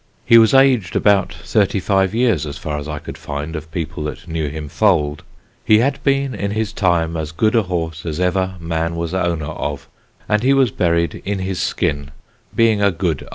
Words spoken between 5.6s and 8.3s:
He had been in his time as good a horse as